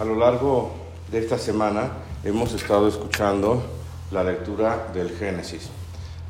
[0.00, 0.70] A lo largo
[1.12, 1.90] de esta semana
[2.24, 3.62] hemos estado escuchando
[4.10, 5.68] la lectura del Génesis.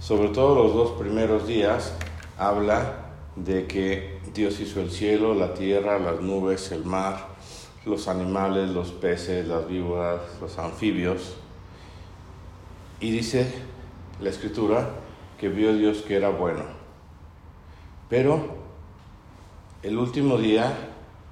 [0.00, 1.92] Sobre todo los dos primeros días
[2.36, 7.28] habla de que Dios hizo el cielo, la tierra, las nubes, el mar,
[7.86, 11.36] los animales, los peces, las víboras, los anfibios.
[12.98, 13.54] Y dice
[14.20, 14.90] la escritura
[15.38, 16.64] que vio Dios que era bueno.
[18.08, 18.48] Pero
[19.84, 20.76] el último día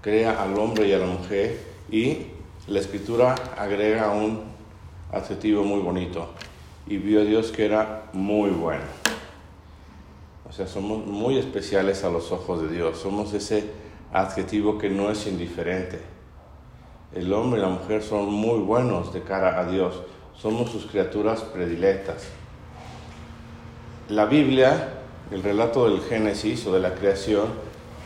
[0.02, 2.26] crea al hombre y a la mujer y
[2.66, 4.42] la escritura agrega un
[5.12, 6.28] adjetivo muy bonito.
[6.86, 8.84] Y vio Dios que era muy bueno.
[10.48, 12.98] O sea, somos muy especiales a los ojos de Dios.
[12.98, 13.70] Somos ese
[14.12, 16.00] adjetivo que no es indiferente.
[17.14, 20.02] El hombre y la mujer son muy buenos de cara a Dios.
[20.36, 22.28] Somos sus criaturas predilectas.
[24.08, 24.94] La Biblia,
[25.30, 27.48] el relato del Génesis o de la creación,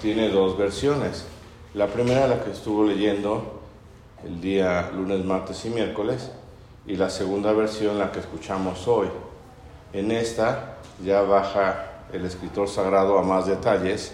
[0.01, 1.27] tiene dos versiones.
[1.75, 3.62] La primera, la que estuvo leyendo
[4.25, 6.31] el día lunes, martes y miércoles,
[6.87, 9.09] y la segunda versión, la que escuchamos hoy.
[9.92, 14.12] En esta ya baja el escritor sagrado a más detalles,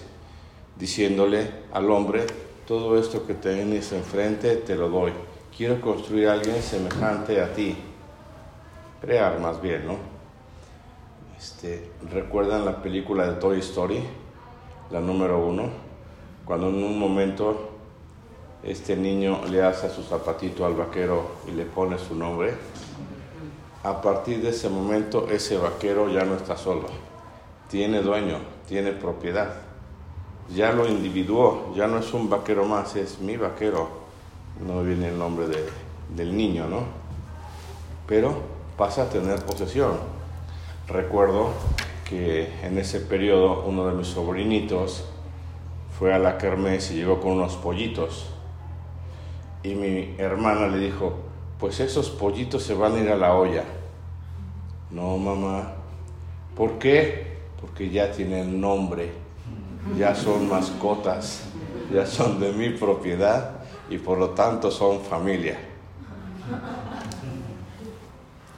[0.78, 2.26] diciéndole al hombre,
[2.66, 5.12] todo esto que tienes enfrente te lo doy.
[5.56, 7.76] Quiero construir a alguien semejante a ti.
[9.00, 9.96] Crear más bien, ¿no?
[11.38, 14.02] Este, ¿Recuerdan la película de Toy Story?
[14.90, 15.70] La número uno.
[16.44, 17.77] Cuando en un momento
[18.62, 22.54] este niño le hace su zapatito al vaquero y le pone su nombre,
[23.84, 26.86] a partir de ese momento ese vaquero ya no está solo,
[27.70, 29.54] tiene dueño, tiene propiedad,
[30.54, 33.88] ya lo individuó, ya no es un vaquero más, es mi vaquero,
[34.66, 35.64] no viene el nombre de,
[36.16, 36.82] del niño, ¿no?
[38.06, 38.34] Pero
[38.76, 39.92] pasa a tener posesión.
[40.88, 41.50] Recuerdo
[42.08, 45.04] que en ese periodo uno de mis sobrinitos
[45.98, 48.30] fue a la kermés y llegó con unos pollitos
[49.68, 51.12] y mi hermana le dijo,
[51.60, 53.64] pues esos pollitos se van a ir a la olla.
[54.90, 55.72] No, mamá.
[56.56, 57.36] ¿Por qué?
[57.60, 59.12] Porque ya tienen nombre,
[59.96, 61.42] ya son mascotas,
[61.92, 65.58] ya son de mi propiedad y por lo tanto son familia.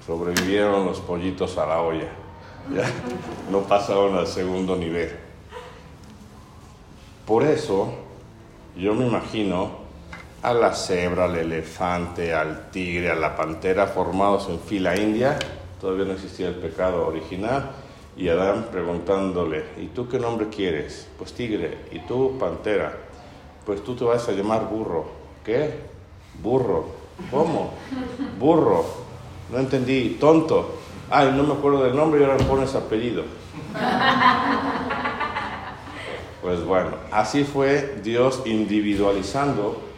[0.06, 2.09] Sobrevivieron los pollitos a la olla,
[2.75, 2.84] ya
[3.50, 5.10] no pasaron al segundo nivel.
[7.26, 7.93] Por eso,
[8.76, 9.80] yo me imagino
[10.43, 15.39] a la cebra, al elefante, al tigre, a la pantera, formados en fila india,
[15.81, 17.71] todavía no existía el pecado original,
[18.17, 21.09] y Adán preguntándole, ¿y tú qué nombre quieres?
[21.19, 22.97] Pues tigre, ¿y tú pantera?
[23.65, 25.06] Pues tú te vas a llamar burro.
[25.45, 25.75] ¿Qué?
[26.43, 26.87] Burro.
[27.31, 27.73] ¿Cómo?
[28.39, 28.84] Burro.
[29.50, 30.81] No entendí, tonto.
[31.11, 33.25] Ay, no me acuerdo del nombre y ahora me pones apellido.
[36.43, 39.90] Pues bueno, así fue Dios individualizando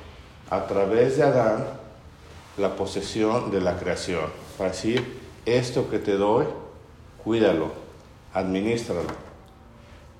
[0.52, 1.64] a través de Adán
[2.58, 4.26] la posesión de la creación.
[4.58, 6.44] Para decir, esto que te doy,
[7.24, 7.70] cuídalo,
[8.34, 9.08] administralo.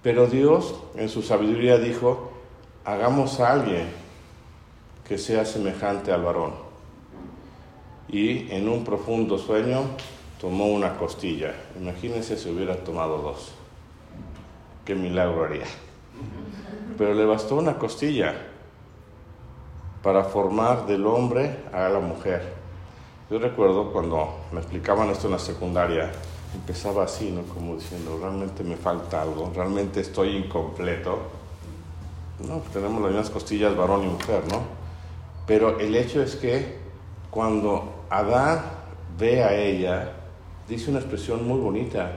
[0.03, 2.32] Pero Dios en su sabiduría dijo,
[2.87, 3.91] hagamos a alguien
[5.06, 6.54] que sea semejante al varón.
[8.09, 9.82] Y en un profundo sueño
[10.41, 11.53] tomó una costilla.
[11.78, 13.53] Imagínense si hubiera tomado dos.
[14.87, 15.66] Qué milagro haría.
[16.97, 18.49] Pero le bastó una costilla
[20.02, 22.54] para formar del hombre a la mujer.
[23.30, 26.10] Yo recuerdo cuando me explicaban esto en la secundaria,
[26.54, 27.42] empezaba así, ¿no?
[27.42, 31.18] Como diciendo, realmente me falta algo, realmente estoy incompleto.
[32.46, 34.60] No, pues tenemos las mismas costillas varón y mujer, ¿no?
[35.46, 36.78] Pero el hecho es que
[37.30, 38.62] cuando Adán
[39.19, 40.12] ve a ella,
[40.69, 42.12] dice una expresión muy bonita.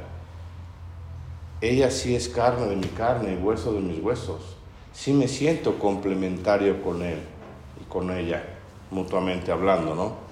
[1.62, 4.57] Ella sí es carne de mi carne y hueso de mis huesos.
[4.91, 7.19] Sí me siento complementario con él
[7.80, 8.44] y con ella,
[8.91, 10.25] mutuamente hablando, ¿no?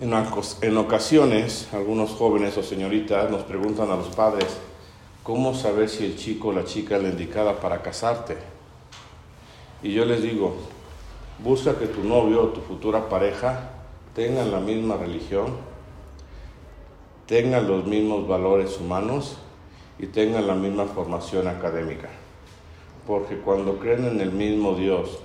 [0.00, 4.58] En, ocasiones, algunos jóvenes o señoritas nos preguntan a los padres,
[5.22, 8.36] ¿cómo saber si el chico o la chica es la indicada para casarte?
[9.84, 10.56] Y yo les digo,
[11.38, 13.70] busca que tu novio o tu futura pareja
[14.14, 15.54] tengan la misma religión,
[17.26, 19.38] tengan los mismos valores humanos
[20.00, 22.08] y tengan la misma formación académica.
[23.06, 25.20] Porque cuando creen en el mismo Dios,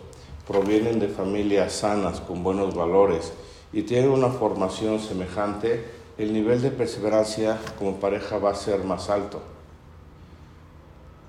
[0.49, 3.31] provienen de familias sanas, con buenos valores
[3.71, 5.85] y tienen una formación semejante,
[6.17, 9.41] el nivel de perseverancia como pareja va a ser más alto.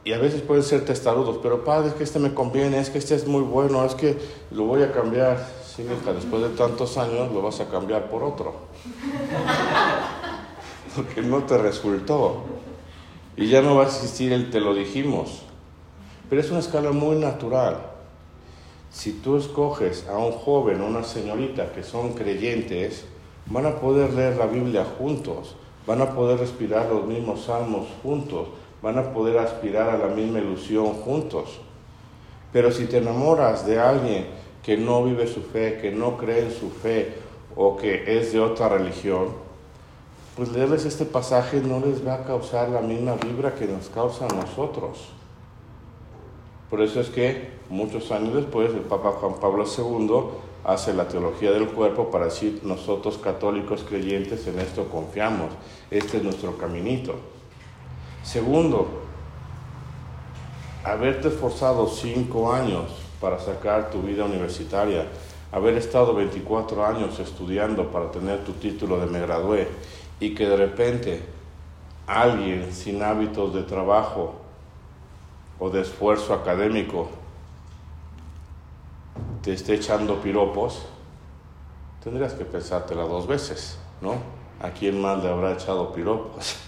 [0.04, 2.96] Y a veces pueden ser testarudos, pero padre, es que este me conviene, es que
[2.96, 4.16] este es muy bueno, es que
[4.52, 5.46] lo voy a cambiar.
[5.66, 8.54] Sí, hija, después de tantos años lo vas a cambiar por otro.
[10.96, 12.44] Porque no te resultó.
[13.36, 15.42] Y ya no va a existir el te lo dijimos.
[16.30, 17.89] Pero es una escala muy natural.
[18.90, 23.04] Si tú escoges a un joven o una señorita que son creyentes,
[23.46, 25.54] van a poder leer la Biblia juntos,
[25.86, 28.48] van a poder respirar los mismos salmos juntos,
[28.82, 31.60] van a poder aspirar a la misma ilusión juntos.
[32.52, 34.26] Pero si te enamoras de alguien
[34.62, 37.14] que no vive su fe, que no cree en su fe
[37.54, 39.28] o que es de otra religión,
[40.36, 44.26] pues leerles este pasaje no les va a causar la misma vibra que nos causa
[44.26, 45.10] a nosotros.
[46.70, 50.30] Por eso es que muchos años después el Papa Juan Pablo II
[50.64, 55.50] hace la teología del cuerpo para decir nosotros católicos creyentes en esto confiamos,
[55.90, 57.16] este es nuestro caminito.
[58.22, 58.86] Segundo,
[60.84, 62.84] haberte esforzado cinco años
[63.20, 65.06] para sacar tu vida universitaria,
[65.50, 69.66] haber estado 24 años estudiando para tener tu título de me gradué
[70.20, 71.20] y que de repente
[72.06, 74.39] alguien sin hábitos de trabajo
[75.60, 77.08] o de esfuerzo académico
[79.42, 80.86] te esté echando piropos,
[82.02, 84.14] tendrías que pensártela dos veces, ¿no?
[84.60, 86.56] ¿A quién más le habrá echado piropos?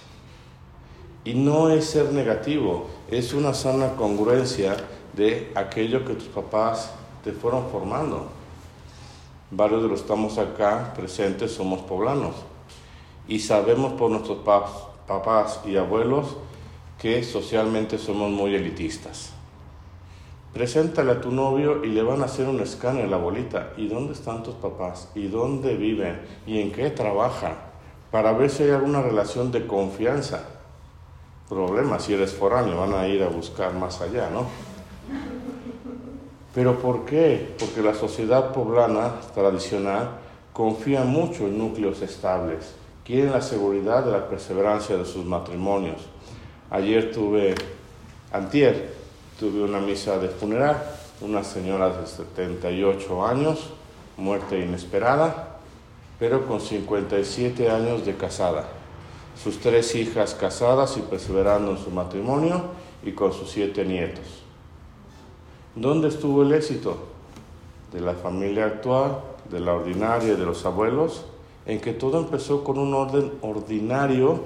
[1.24, 4.76] Y no es ser negativo, es una sana congruencia
[5.12, 6.90] de aquello que tus papás
[7.22, 8.26] te fueron formando.
[9.52, 12.34] Varios de los que estamos acá presentes somos poblanos
[13.28, 16.36] y sabemos por nuestros papás y abuelos
[17.02, 19.32] que socialmente somos muy elitistas.
[20.54, 23.72] Preséntale a tu novio y le van a hacer un escáner a la bolita.
[23.76, 25.10] ¿Y dónde están tus papás?
[25.16, 26.20] ¿Y dónde viven?
[26.46, 27.56] ¿Y en qué trabajan?
[28.12, 30.46] Para ver si hay alguna relación de confianza
[31.52, 34.46] problema si eres foráneo, van a ir a buscar más allá, ¿no?
[36.54, 37.54] Pero ¿por qué?
[37.58, 40.12] Porque la sociedad poblana tradicional
[40.52, 46.08] confía mucho en núcleos estables, quieren la seguridad de la perseverancia de sus matrimonios.
[46.72, 47.54] Ayer tuve,
[48.32, 48.92] antier,
[49.38, 50.82] tuve una misa de funeral,
[51.20, 53.70] una señora de 78 años,
[54.16, 55.58] muerte inesperada,
[56.18, 58.82] pero con 57 años de casada
[59.42, 62.62] sus tres hijas casadas y perseverando en su matrimonio
[63.02, 64.24] y con sus siete nietos.
[65.74, 66.96] ¿Dónde estuvo el éxito?
[67.92, 69.20] De la familia actual,
[69.50, 71.24] de la ordinaria, de los abuelos,
[71.66, 74.40] en que todo empezó con un orden ordinario,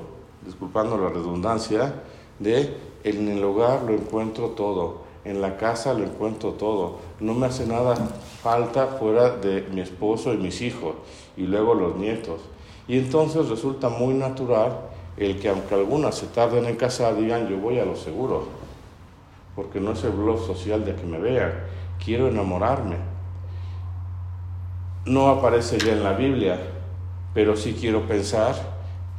[0.47, 1.93] disculpando la redundancia,
[2.39, 7.47] de en el hogar lo encuentro todo, en la casa lo encuentro todo, no me
[7.47, 7.97] hace nada
[8.43, 10.95] falta fuera de mi esposo y mis hijos,
[11.37, 12.41] y luego los nietos.
[12.89, 14.79] Y entonces resulta muy natural
[15.17, 18.45] el que aunque algunas se tarden en casar, digan yo voy a lo seguro,
[19.57, 21.53] porque no es el blog social de que me vean,
[22.05, 22.97] quiero enamorarme.
[25.07, 26.59] No aparece ya en la Biblia,
[27.33, 28.76] pero sí quiero pensar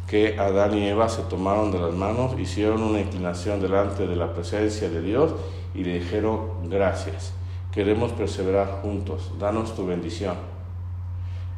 [0.07, 4.33] que Adán y Eva se tomaron de las manos, hicieron una inclinación delante de la
[4.33, 5.33] presencia de Dios
[5.75, 7.33] y le dijeron gracias,
[7.73, 10.35] queremos perseverar juntos, danos tu bendición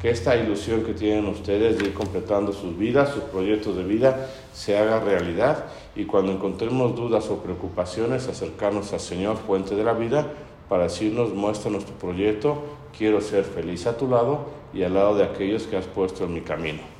[0.00, 4.30] que esta ilusión que tienen ustedes de ir completando sus vidas, sus proyectos de vida,
[4.52, 9.92] se haga realidad y cuando encontremos dudas o preocupaciones, acercarnos al Señor, fuente de la
[9.92, 10.26] vida,
[10.70, 12.62] para decirnos, muestra nuestro proyecto,
[12.96, 16.32] quiero ser feliz a tu lado y al lado de aquellos que has puesto en
[16.32, 16.99] mi camino.